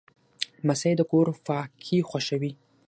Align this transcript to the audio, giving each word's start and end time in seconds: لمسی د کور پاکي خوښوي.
لمسی 0.61 0.93
د 0.99 1.01
کور 1.11 1.27
پاکي 1.47 1.97
خوښوي. 2.09 2.51